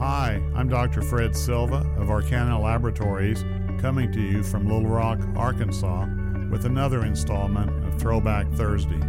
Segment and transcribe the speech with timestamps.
[0.00, 1.02] Hi, I'm Dr.
[1.02, 3.44] Fred Silva of Arcana Laboratories,
[3.80, 6.06] coming to you from Little Rock, Arkansas,
[6.50, 9.00] with another installment of Throwback Thursday.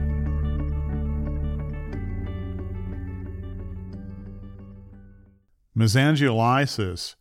[5.75, 7.15] Mesangiolysis.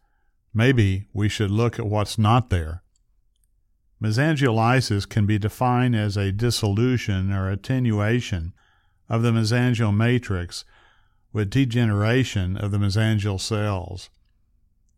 [0.52, 2.82] Maybe we should look at what's not there.
[4.00, 8.52] Mesangiolysis can be defined as a dissolution or attenuation
[9.08, 10.66] of the mesangial matrix
[11.34, 14.08] with degeneration of the mesangial cells.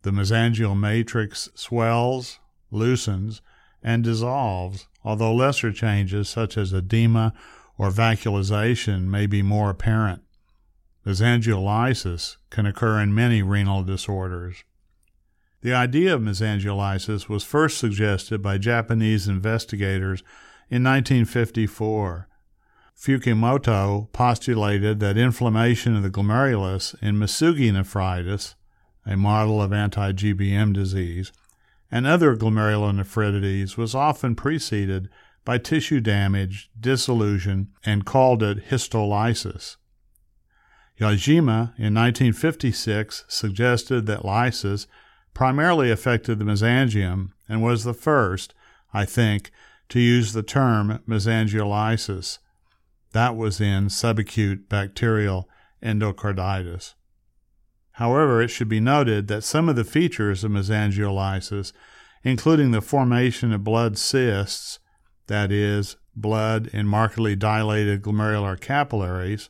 [0.03, 2.39] The mesangial matrix swells,
[2.71, 3.41] loosens,
[3.83, 7.33] and dissolves, although lesser changes such as edema
[7.77, 10.21] or vacuolization may be more apparent.
[11.05, 14.63] Mesangiolysis can occur in many renal disorders.
[15.61, 20.21] The idea of mesangiolysis was first suggested by Japanese investigators
[20.69, 22.27] in 1954.
[22.97, 28.55] Fukimoto postulated that inflammation of the glomerulus in Masugi nephritis,
[29.05, 31.31] a model of anti GBM disease,
[31.91, 35.09] and other glomerulonephritides was often preceded
[35.45, 39.77] by tissue damage, dissolution, and called it histolysis.
[40.99, 44.87] Yajima in 1956 suggested that lysis
[45.35, 48.55] primarily affected the mesangium and was the first,
[48.91, 49.51] I think,
[49.89, 52.39] to use the term mesangiolysis.
[53.13, 55.49] That was in subacute bacterial
[55.81, 56.93] endocarditis.
[57.93, 61.73] However, it should be noted that some of the features of mesangiolysis,
[62.23, 64.79] including the formation of blood cysts,
[65.27, 69.49] that is, blood in markedly dilated glomerular capillaries,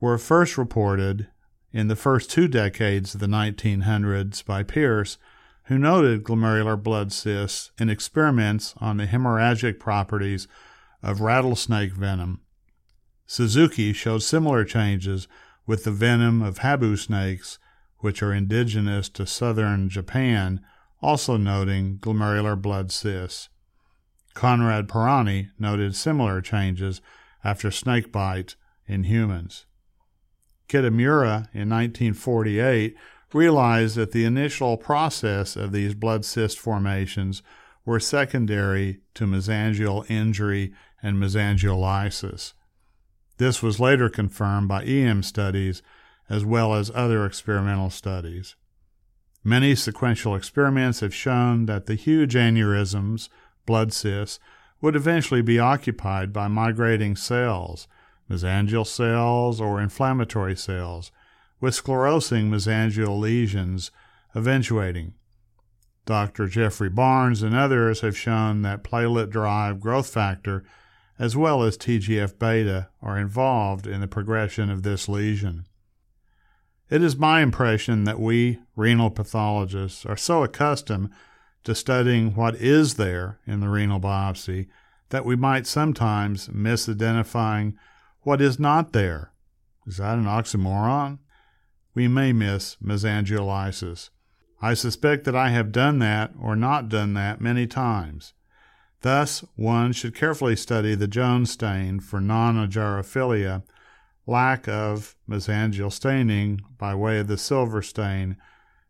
[0.00, 1.28] were first reported
[1.72, 5.16] in the first two decades of the 1900s by Pierce,
[5.64, 10.48] who noted glomerular blood cysts in experiments on the hemorrhagic properties
[11.02, 12.40] of rattlesnake venom.
[13.32, 15.26] Suzuki showed similar changes
[15.66, 17.58] with the venom of habu snakes,
[18.00, 20.60] which are indigenous to southern Japan,
[21.00, 23.48] also noting glomerular blood cysts.
[24.34, 27.00] Conrad Pirani noted similar changes
[27.42, 28.56] after snake bite
[28.86, 29.64] in humans.
[30.68, 32.94] Kitamura in 1948
[33.32, 37.42] realized that the initial process of these blood cyst formations
[37.86, 42.52] were secondary to mesangial injury and mesangiolysis.
[43.38, 45.82] This was later confirmed by EM studies
[46.28, 48.56] as well as other experimental studies.
[49.44, 53.28] Many sequential experiments have shown that the huge aneurysms,
[53.66, 54.38] blood cysts,
[54.80, 57.88] would eventually be occupied by migrating cells
[58.32, 61.12] mesangial cells, or inflammatory cells,
[61.60, 63.90] with sclerosing mesangial lesions
[64.34, 65.12] eventuating.
[66.06, 66.48] Dr.
[66.48, 70.64] Jeffrey Barnes and others have shown that platelet derived growth factor
[71.22, 75.64] as well as TGF beta are involved in the progression of this lesion.
[76.90, 81.10] It is my impression that we renal pathologists are so accustomed
[81.62, 84.66] to studying what is there in the renal biopsy
[85.10, 87.78] that we might sometimes miss identifying
[88.22, 89.30] what is not there.
[89.86, 91.20] Is that an oxymoron?
[91.94, 94.10] We may miss mesangiolysis.
[94.60, 98.34] I suspect that I have done that or not done that many times.
[99.02, 103.64] Thus, one should carefully study the Jones stain for non argyrophilia,
[104.28, 108.36] lack of mesangial staining by way of the silver stain,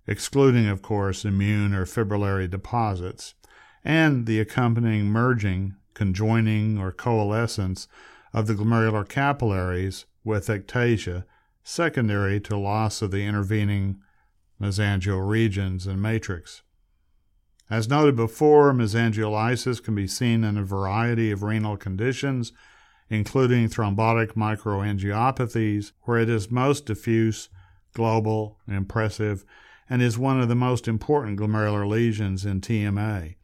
[0.07, 3.35] excluding, of course, immune or fibrillary deposits,
[3.85, 7.89] and the accompanying merging, conjoining, or coalescence
[8.35, 11.25] of the glomerular capillaries with ectasia,
[11.65, 14.03] secondary to loss of the intervening
[14.61, 16.63] mesangial regions and matrix.
[17.73, 22.53] As noted before, mesangiolysis can be seen in a variety of renal conditions,
[23.09, 27.49] including thrombotic microangiopathies, where it is most diffuse,
[27.95, 29.47] global, impressive,
[29.89, 33.37] and is one of the most important glomerular lesions in TMA.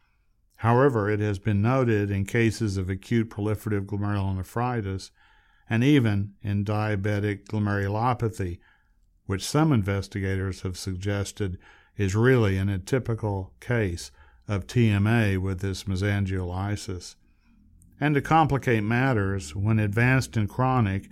[0.57, 5.11] However, it has been noted in cases of acute proliferative glomerulonephritis
[5.71, 8.59] and even in diabetic glomerulopathy,
[9.25, 11.57] which some investigators have suggested
[11.99, 14.11] is really an atypical case
[14.47, 17.17] of TMA with this mesangiolysis.
[18.01, 21.11] And to complicate matters, when advanced and chronic,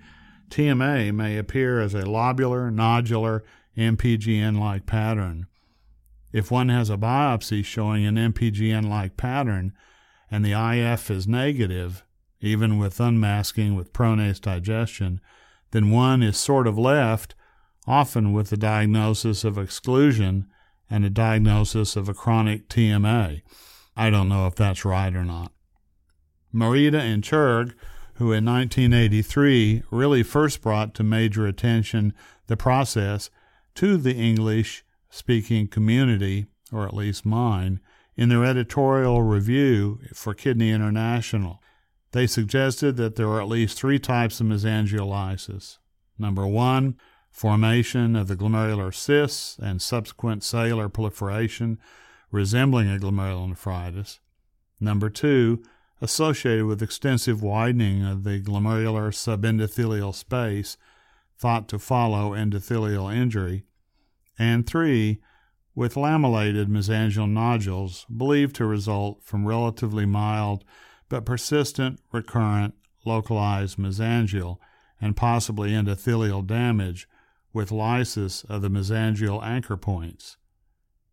[0.48, 3.42] TMA may appear as a lobular, nodular,
[3.76, 5.46] MPGN like pattern.
[6.32, 9.72] If one has a biopsy showing an MPGN like pattern
[10.30, 12.04] and the IF is negative,
[12.40, 15.20] even with unmasking with pronase digestion,
[15.72, 17.34] then one is sort of left,
[17.86, 20.46] often with the diagnosis of exclusion
[20.90, 23.42] and a diagnosis of a chronic TMA.
[23.96, 25.52] I don't know if that's right or not.
[26.54, 27.74] Morita and Churg,
[28.14, 32.14] who in 1983 really first brought to major attention
[32.46, 33.30] the process
[33.74, 37.80] to the English speaking community, or at least mine,
[38.16, 41.62] in their editorial review for Kidney International.
[42.12, 45.78] They suggested that there are at least three types of mesangiolysis.
[46.18, 46.96] Number one,
[47.36, 51.78] formation of the glomerular cysts and subsequent cellular proliferation
[52.30, 54.20] resembling a glomerulonephritis.
[54.80, 55.62] Number two,
[56.00, 60.78] associated with extensive widening of the glomerular subendothelial space
[61.38, 63.64] thought to follow endothelial injury.
[64.38, 65.20] And three,
[65.74, 70.64] with lamellated mesangial nodules believed to result from relatively mild
[71.10, 72.72] but persistent, recurrent,
[73.04, 74.56] localized mesangial
[75.02, 77.06] and possibly endothelial damage
[77.56, 80.36] with lysis of the mesangial anchor points.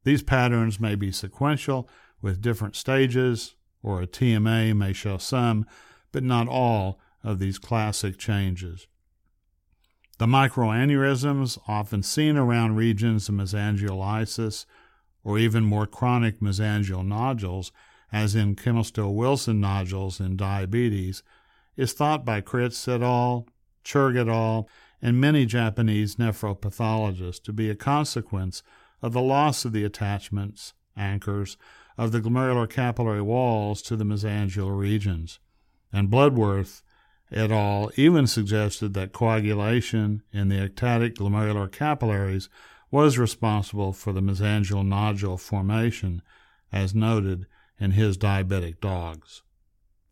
[0.04, 1.88] These patterns may be sequential
[2.22, 5.66] with different stages, or a TMA may show some,
[6.12, 8.88] but not all, of these classic changes.
[10.18, 14.66] The microaneurysms, often seen around regions of mesangiolysis
[15.24, 17.72] or even more chronic mesangial nodules,
[18.12, 21.24] as in Kimmelstiel Wilson nodules in diabetes,
[21.78, 23.48] is thought by Kriz et al.,
[23.86, 24.68] Churg et al.,
[25.04, 28.64] and many Japanese nephropathologists to be a consequence
[29.02, 31.58] of the loss of the attachments, anchors,
[31.98, 35.40] of the glomerular capillary walls to the mesangial regions.
[35.92, 36.82] And Bloodworth
[37.34, 37.92] et al.
[37.98, 42.48] even suggested that coagulation in the ectatic glomerular capillaries
[42.90, 46.22] was responsible for the mesangial nodule formation,
[46.72, 47.46] as noted
[47.78, 49.42] in his diabetic dogs.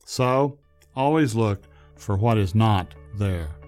[0.03, 0.59] So,
[0.95, 1.63] always look
[1.95, 3.60] for what is not there.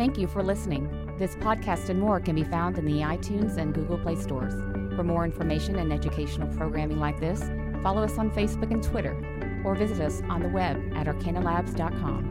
[0.00, 0.88] Thank you for listening.
[1.18, 4.54] This podcast and more can be found in the iTunes and Google Play stores.
[4.96, 7.42] For more information and educational programming like this,
[7.82, 9.12] follow us on Facebook and Twitter,
[9.62, 12.29] or visit us on the web at arcanalabs.com.